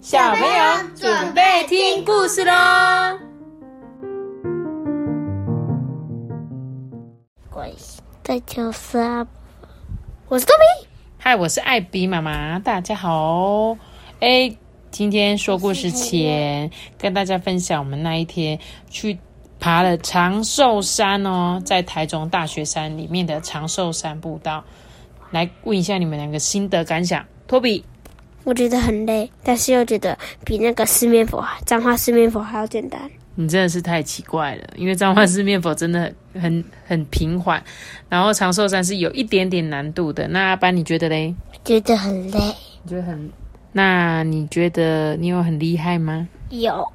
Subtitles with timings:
[0.00, 2.52] 小朋友准备听故事喽！
[8.22, 9.26] 在九十二，
[10.28, 10.88] 我是多比。
[11.18, 13.76] 嗨，我是艾比妈妈，大家好。
[14.20, 14.56] 哎，
[14.90, 18.58] 今天说故事前，跟大家分享我们那一天
[18.88, 19.18] 去
[19.58, 24.64] 爬了长寿山哦，在台中大学山里面的长寿山步道。
[25.30, 27.84] 来问一下你们两个心得感想，托比。
[28.44, 33.00] 我觉得很累，但是又觉得比那个四面佛、脏话四面佛还要简单。
[33.34, 37.62] 你真的是太奇怪了，因为脏话四面佛真的很很平缓，
[38.08, 40.26] 然后长寿山是有一点点难度的。
[40.28, 41.34] 那阿班你觉得嘞？
[41.64, 42.38] 觉得很累。
[42.82, 43.30] 你觉得很？
[43.72, 46.26] 那你觉得你有很厉害吗？
[46.48, 46.86] 有，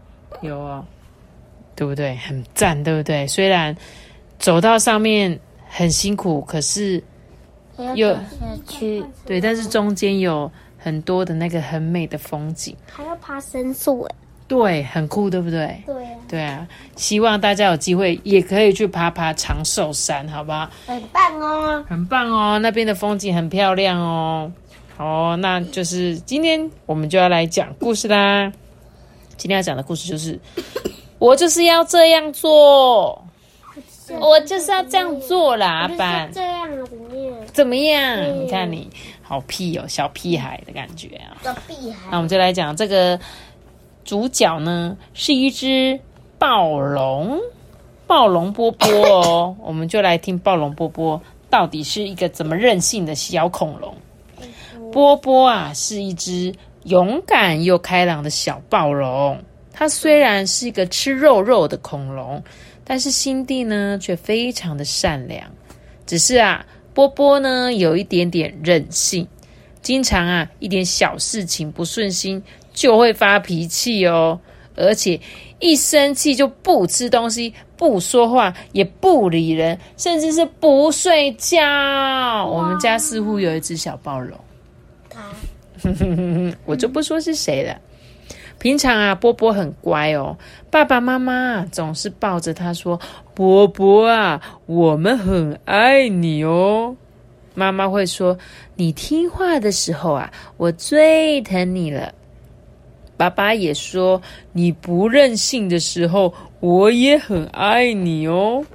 [0.42, 0.86] 有哦，
[1.76, 2.16] 对不对？
[2.18, 3.26] 很赞，对不对？
[3.28, 3.76] 虽然
[4.38, 5.40] 走到上面
[5.70, 7.02] 很辛苦，可是
[7.96, 8.22] 又下
[8.68, 9.04] 去。
[9.26, 10.52] 对，但是中间有。
[10.86, 14.16] 很多的那个很美的风景，还要爬绳树哎，
[14.48, 15.82] 对，很酷，对不对？
[15.84, 15.96] 对，
[16.28, 20.70] 对啊，希望大家有机会也可以去爬爬长寿山，好不好？
[20.86, 24.52] 很棒哦，很棒哦，那边的风景很漂亮哦。
[24.98, 28.54] 哦，那就是今天我们就要来讲故事啦。
[29.38, 30.40] 今天要讲的故事就是，
[31.18, 33.26] 我就是要这样做，
[34.20, 36.30] 我就是要这样做啦，阿班。
[36.32, 37.36] 这样怎么样？
[37.52, 38.44] 怎么样？
[38.44, 38.88] 你看你。
[39.28, 41.36] 好屁哦，小屁孩的感觉啊！
[41.44, 42.10] 小屁孩。
[42.12, 43.20] 那我们就来讲这个
[44.04, 46.00] 主角呢，是一只
[46.38, 47.40] 暴龙，
[48.06, 49.56] 暴龙波波哦。
[49.66, 53.96] 我们就来听暴龙波波到底是一个怎么任性的小恐龙。
[54.92, 59.44] 波波啊，是一只勇敢又开朗的小暴龙。
[59.74, 62.44] 它虽然是一个吃肉肉的恐龙，
[62.84, 65.50] 但是心地呢却非常的善良。
[66.06, 66.64] 只是啊。
[66.96, 69.28] 波波呢，有一点点任性，
[69.82, 72.42] 经常啊，一点小事情不顺心
[72.74, 74.40] 就会发脾气哦，
[74.76, 75.20] 而且
[75.60, 81.60] 一生气就不吃东西、不说话、也不理人，甚至是不睡觉。
[82.48, 84.40] 我们家似乎有一只小暴龙，
[86.66, 87.78] 我就不说是谁了。
[88.60, 90.38] 平常啊，波波很乖哦，
[90.72, 93.00] 爸爸妈妈总是抱着他说
[93.36, 96.96] ：“波波啊，我们很爱你哦。”
[97.54, 98.38] 妈妈会说
[98.76, 102.14] ：“你听话的时候啊，我最疼你了。”
[103.18, 104.22] 爸爸也说
[104.52, 108.66] ：“你不任性的时候，我也很爱你哦。”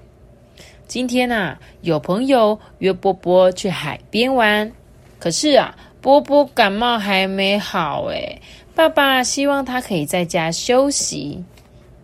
[0.88, 4.70] 今天啊，有朋友约波波去海边玩，
[5.18, 8.40] 可是啊，波波感冒还没好诶
[8.80, 11.44] 爸爸希望他可以在家休息。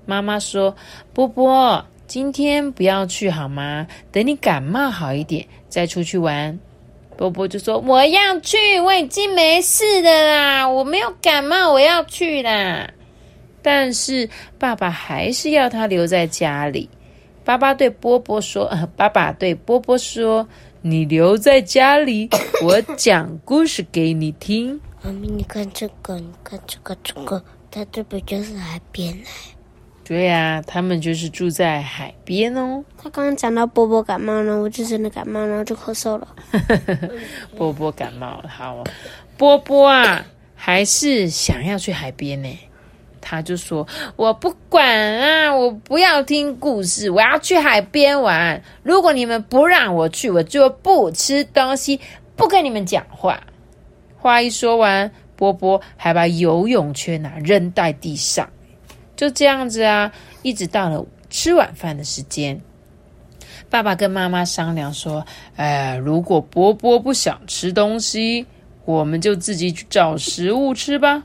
[0.05, 0.77] 妈妈说
[1.15, 3.87] ：“波波，今天不要去好吗？
[4.13, 6.59] 等你感冒好一点再出去玩。”
[7.17, 12.91] 波波就说：“我要去，我已经没事的啦，我没有感冒，我要去啦。”
[13.65, 16.91] 但是爸爸还是要他留在家里。
[17.43, 20.47] 爸爸对波波说：“爸爸对波波说，
[20.83, 22.29] 你留在家里，
[22.63, 27.41] 我讲故事给你听。”妈咪，你看这个，你看这个，这个，
[27.71, 29.23] 它这不就是海边嘞？
[30.03, 32.85] 对呀，他们就是住在海边哦。
[32.99, 36.27] 他刚刚讲到波波感冒了，我就真的感冒，然后就咳嗽了。
[37.57, 38.83] 波波感冒了，好，
[39.37, 42.59] 波波啊，还是想要去海边呢。
[43.21, 48.61] 他就说：“我不管啊，我不要听故事，我要去海边玩。
[48.83, 52.01] 如果你们不让我去，我就不吃东西，
[52.35, 53.41] 不跟你们讲话。”
[54.27, 58.51] 话一说完，波波还把游泳圈啊扔在地上，
[59.15, 60.11] 就这样子啊，
[60.43, 62.61] 一直到了吃晚饭的时间。
[63.71, 68.45] 爸爸跟妈妈商量说：“哎，如果波波不想吃东西，
[68.85, 71.23] 我们就自己去找食物吃吧。”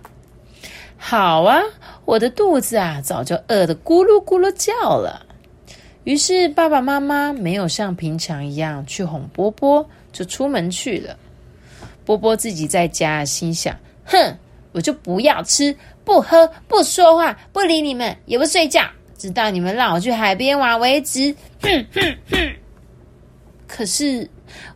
[0.96, 1.60] 好啊，
[2.06, 5.26] 我的肚子啊早就饿得咕噜咕噜叫了。
[6.04, 11.18] 于是爸爸妈妈没有像平常一样去哄波波，就出门去了。
[12.06, 13.76] 波波自己在家，心想
[14.06, 14.38] ：“哼，
[14.72, 18.84] 我就不要吃、不喝、不说话、不理你们，也不睡觉，
[19.18, 22.54] 直到你们让我去海边玩为止。”哼哼哼。
[23.68, 24.30] 可是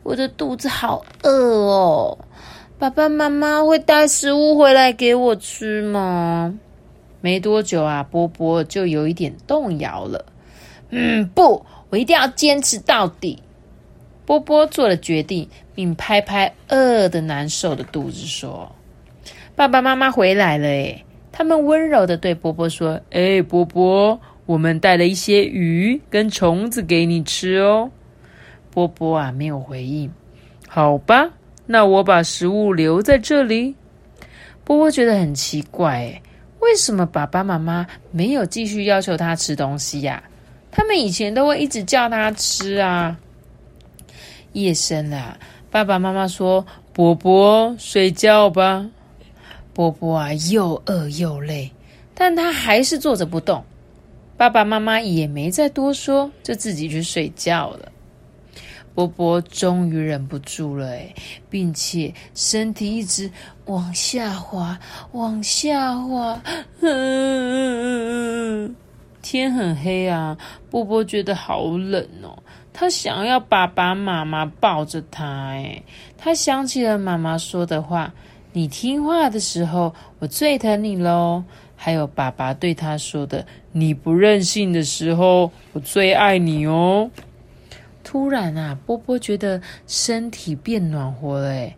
[0.04, 2.18] 我的肚子好饿哦，
[2.80, 6.58] 爸爸妈妈会带食物回来给我吃吗？
[7.20, 10.26] 没多久啊，波波就有一点动摇了。
[10.92, 13.42] 嗯，不，我一定要坚持到底。
[14.26, 18.74] 波波做了决定，并拍拍饿得难受的肚子，说
[19.56, 27.92] ：“爸爸妈妈回来了。”诶他们温柔的对波波说：“哎，波波，我们带了一些鱼跟虫子给你吃哦。”
[28.72, 30.10] 波波啊，没有回应。
[30.68, 31.30] 好吧，
[31.66, 33.76] 那我把食物留在这里。
[34.64, 36.22] 波波觉得很奇怪，哎，
[36.62, 40.24] 为什么爸爸妈妈没有继续要求他吃东西呀？
[40.72, 43.16] 他们以前都会一直叫他吃啊。
[44.56, 45.38] 夜深了，
[45.70, 48.90] 爸爸妈妈说：“波波睡觉吧。”
[49.74, 51.70] 波波啊，又饿又累，
[52.14, 53.62] 但他还是坐着不动。
[54.38, 57.92] 爸爸妈妈也没再多说，就自己去睡觉了。
[58.94, 60.98] 波波终于忍不住了，
[61.50, 63.30] 并且身体一直
[63.66, 64.80] 往下滑，
[65.12, 66.42] 往下滑。
[69.22, 70.38] 天很黑啊，
[70.70, 72.38] 波波觉得好冷哦。
[72.78, 75.82] 他想要爸爸妈妈抱着他，哎，
[76.18, 78.14] 他想起了妈妈说的话
[78.52, 81.42] ：“你听话的时候，我最疼你喽。”
[81.78, 87.10] 还有爸爸对他说的：“你不任性的时候，我最爱你哦。”
[88.04, 91.48] 突然啊，波波觉得身体变暖和了。
[91.48, 91.74] 哎，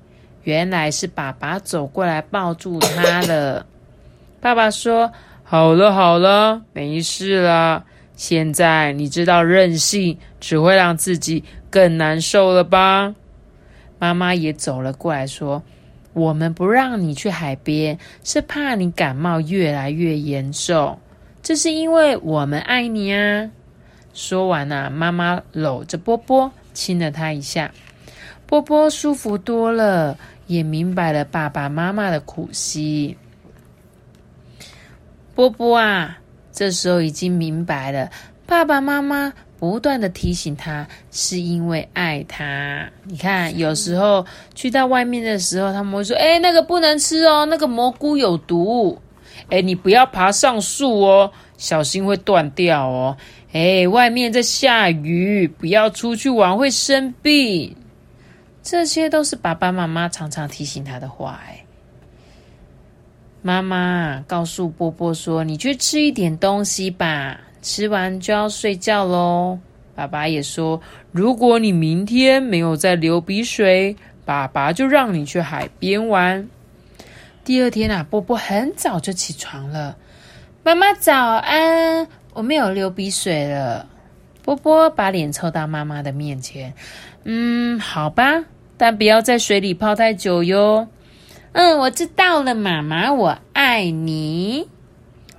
[0.45, 3.63] 原来是爸爸走过来抱住他了。
[4.41, 5.11] 爸爸说
[5.45, 7.85] ：“好了好了，没事了。
[8.17, 13.15] 现在你知道任性只会让自己更难受了吧？”
[13.97, 15.63] 妈妈也走了过来，说
[16.11, 20.99] ：“我们不让你去海边，是怕你感冒越来越严重。
[21.41, 23.49] 这是因为我们爱你啊。”
[24.13, 27.71] 说完啊，妈妈搂着波波，亲了他一下。
[28.47, 30.17] 波波舒服多了，
[30.47, 33.15] 也明白了爸爸妈妈的苦心。
[35.35, 36.17] 波波啊，
[36.57, 38.09] 这时候已经明白了，
[38.47, 42.89] 爸爸妈妈不断的提醒他，是因为爱他。
[43.03, 44.25] 你看，有时候
[44.55, 48.99] 去到外面的时候，他们会说：“哎，那个不能吃哦，那个蘑菇有毒。
[49.49, 53.15] 哎，你不要爬上树哦，小心会断掉哦。”
[53.53, 57.75] 哎，外面在下雨，不要出去玩，会生病。
[58.63, 61.39] 这些都是爸爸妈妈常常提醒他的话。
[61.47, 61.63] 哎，
[63.41, 69.57] 妈妈告诉波波说：“你去吃一点东西吧，吃完就要睡觉喽。”
[69.95, 70.79] 爸爸也说
[71.11, 73.95] ：“如果你明天没有再流鼻水，
[74.25, 76.47] 爸爸就让你去海边玩。”
[77.45, 79.95] 第二天啊，波波很早就起床了。
[80.63, 82.07] 妈妈早安。
[82.33, 83.87] 我没有流鼻水了。
[84.43, 86.71] 波波把脸凑到妈妈的面前，
[87.23, 88.43] 嗯，好吧，
[88.77, 90.87] 但不要在水里泡太久哟。
[91.53, 94.67] 嗯，我知道了，妈妈，我爱你。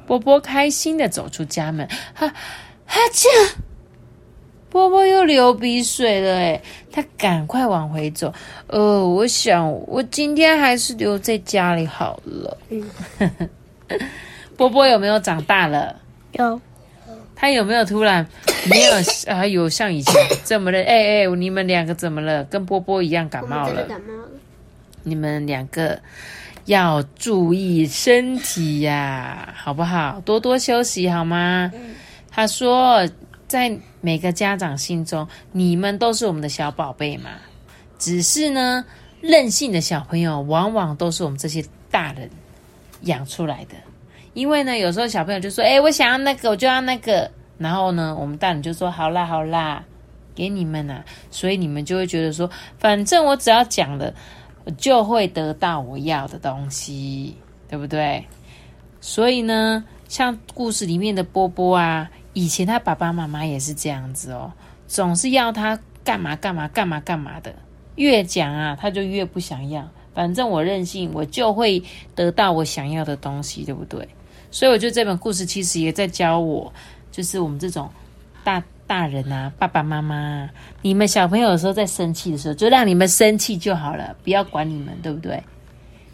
[0.07, 2.29] 波波开心的走出家门，哈，
[2.87, 3.29] 哈切！
[4.71, 8.33] 波波又流鼻水了，哎，他赶快往回走。
[8.67, 12.59] 呃，我想我今天还是留在家里好了。
[14.57, 15.97] 波波有没有长大了？
[16.33, 16.61] 有。
[17.35, 18.27] 他有没有突然
[18.69, 18.93] 没有
[19.27, 19.47] 啊？
[19.47, 20.15] 有像以前
[20.45, 20.79] 这么的？
[20.79, 22.43] 哎哎，你们两个怎么了？
[22.45, 23.85] 跟波波一样感冒了。
[23.85, 24.29] 感冒了。
[25.03, 26.01] 你们两个
[26.67, 30.21] 要注意身体呀，好不好？
[30.25, 31.73] 多多休息好吗？
[32.31, 33.09] 他说，
[33.47, 37.31] 在每个家长心中，你们都是我们的小宝贝嘛。
[37.99, 38.85] 只是呢，
[39.21, 42.31] 任性的小朋友往往都是我们这些大人
[43.03, 43.75] 养出来的。
[44.35, 47.29] 因为呢，有时候小朋友就说：“哎，我想要那个，我就要那个。”
[47.59, 49.83] 然后呢，我们大人就说：“好啦，好啦，
[50.33, 52.49] 给你们呐。”所以你们就会觉得说
[52.79, 54.15] ：“反正我只要讲了，
[54.77, 57.37] 就会得到我要的东西，
[57.69, 58.25] 对不对？”
[59.01, 64.53] 所以呢，像故事里面的波波啊，以前他爸爸妈妈也是这样子哦，
[64.87, 67.55] 总是要他干嘛干嘛干嘛干嘛的，
[67.95, 69.89] 越讲啊，他就越不想要。
[70.15, 71.81] 反正我任性，我就会
[72.17, 74.07] 得到我想要的东西，对不对？
[74.51, 76.73] 所以我觉得这本故事其实也在教我，
[77.13, 77.89] 就是我们这种
[78.43, 80.49] 大大人啊，爸爸妈妈，
[80.81, 85.41] 你们小朋友的时候在生气的时候，就让你们生气就好了，不要管你们，对不对？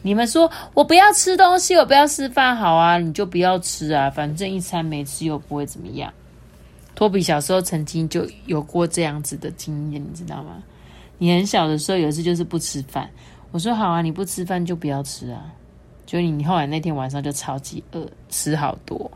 [0.03, 6.13] 你们说我不要吃东西，我不要吃饭，好啊，你就不要吃啊，反正一餐没吃又不会怎么样。
[6.97, 10.63] 托比小时候曾经就有过这样子的经验，你知道吗？
[11.17, 13.09] 你很小的时候有一次就是不吃饭，
[13.53, 15.47] 我说好啊，你不吃饭就不要吃啊。
[16.05, 19.11] 就你后来那天晚上就超级饿，吃好多，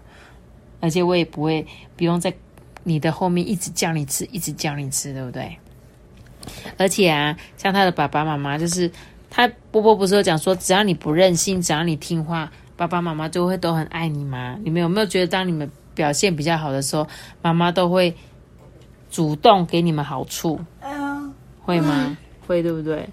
[0.80, 2.32] 而且我也不会不用再
[2.84, 5.58] 你的后面一直叫你吃，一直叫你吃，对不对？
[6.76, 8.90] 而且啊，像他的爸爸妈妈，就是
[9.28, 14.56] 他波波不是有讲说，只要你不任性，只要你听话，爸爸妈妈就会都很爱你吗？
[14.62, 17.06] 你们有没有觉得，当你们表现比较好的时候，
[17.42, 18.14] 妈妈都会
[19.10, 20.58] 主动给你们好处？
[21.60, 22.16] 会吗？
[22.46, 23.06] 会，对不对？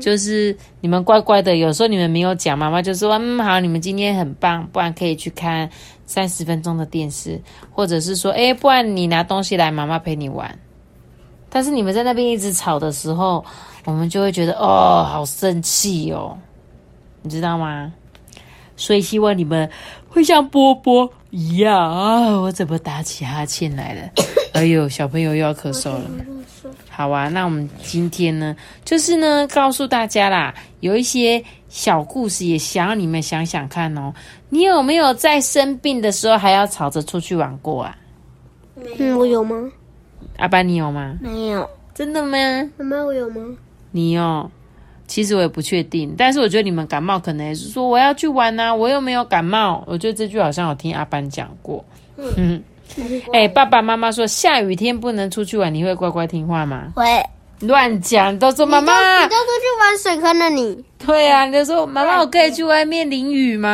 [0.00, 5.68] 就是你们乖乖的，有时候你们没有讲，妈妈就说：“嗯，好，你们今天很棒，不然可以去看
[6.06, 10.58] 三十分钟的电视，或者是说，哎，不然你拿东西来，妈妈陪你玩。”
[11.50, 13.44] 但是你们在那边一直吵的时候，
[13.84, 16.36] 我们就会觉得哦，好生气哦，
[17.22, 17.92] 你知道吗？
[18.76, 19.70] 所以希望你们
[20.08, 22.40] 会像波波一样啊！
[22.40, 24.10] 我怎么打起哈欠来了？
[24.52, 26.10] 哎呦，小朋友又要咳嗽了。
[26.96, 34.14] 好啊，那我们今天呢，就是呢，告诉大家啦，有一些小故事，也想要你们想想看哦。
[34.48, 37.96] 你有没有在生病的时候还要吵着出去玩过啊？
[38.98, 39.68] 嗯，我有吗？
[40.36, 41.18] 阿班，你有吗？
[41.20, 41.68] 没有。
[41.92, 42.38] 真的吗？
[42.76, 43.40] 妈妈，我有吗？
[43.90, 44.48] 你哦。
[45.08, 49.82] 其实我也不确定，但是我觉得你们感冒可能也是说我要去玩呐，我又没有感冒。
[49.86, 51.84] 我觉得这句好像有听阿班讲过。
[52.36, 52.62] 嗯。
[53.32, 56.92] 哎，爸爸妈妈说下雨天不能出去玩，你会乖乖听话吗？
[56.94, 57.04] 会。
[57.60, 58.92] 乱讲，都说妈妈。
[59.22, 60.84] 你都出去玩水坑了，你。
[60.98, 63.70] 对啊，你就说妈妈，我可以去外面淋雨吗？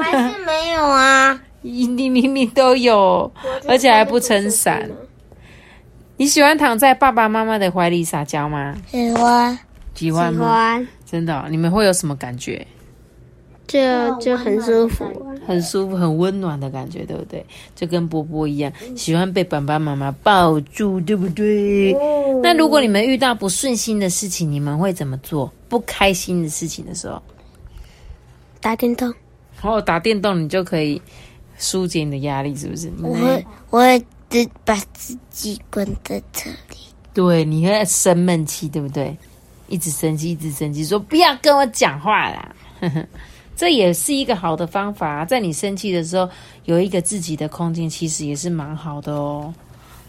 [0.00, 1.38] 还是没有啊？
[1.60, 3.30] 你 你明明都有，
[3.68, 4.90] 而且还不撑伞。
[6.16, 8.74] 你喜欢躺在爸爸妈妈的怀里撒娇吗？
[8.90, 9.56] 喜欢。
[9.94, 10.80] 喜欢吗？
[11.04, 12.66] 真的，你们会有什么感觉？
[13.72, 15.06] 就就很舒服，
[15.46, 17.42] 很舒服，很温暖的感觉，对不对？
[17.74, 21.96] 就跟波波一样，喜欢被爸爸妈妈抱住，对不对？
[22.42, 25.50] 那如果你们遇到不顺心的事情，你们会怎么做？
[25.70, 27.22] 不开心的事情的时候，
[28.60, 29.10] 打电动。
[29.62, 31.00] 哦，打电动你就可以
[31.56, 32.92] 疏解你的压力，是不是？
[33.00, 33.98] 我会，我会
[34.28, 36.76] 自把自己关在这里。
[37.14, 39.16] 对，你会生闷气，对不对？
[39.68, 42.54] 一直生气，一直生气，说不要跟我讲话啦。
[43.54, 46.28] 这也是一个好的方法，在你生气的时候，
[46.64, 49.52] 有一个自己的空间，其实也是蛮好的哦。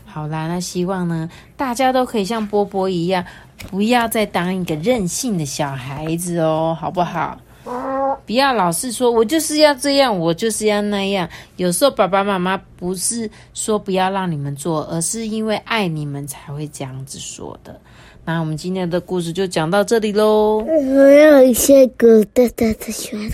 [0.06, 3.26] 好啦，那希望呢，大家都可以像波波一样，
[3.70, 7.40] 不要再当一个任性的小孩子哦，好不好？
[8.26, 11.28] 不要老是说我就是要这样，我就是要那样。
[11.58, 17.80] 有时候爸爸妈妈不是说不要让你们做，而是因为爱你们才会这样子说的。
[18.26, 20.60] 那我们今天的故事就讲到这里喽。
[20.60, 23.30] 我要一些歌，大家的喜欢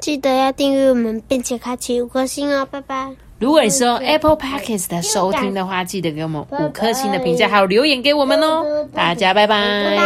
[0.00, 3.10] 记得要订阅我们，并且开启五颗星哦，拜拜。
[3.38, 8.86] 如果你是用 Apple Podcast 的收听的话，记得给我们五颗星的评价，还有留言给我们哦。
[8.92, 9.96] 大家拜拜。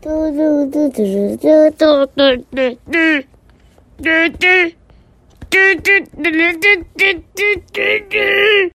[0.00, 3.22] 嘟嘟嘟嘟嘟嘟嘟嘟嘟嘟
[4.02, 4.48] 嘟
[5.48, 7.40] 嘟嘟嘟嘟嘟嘟
[7.72, 8.16] 嘟嘟。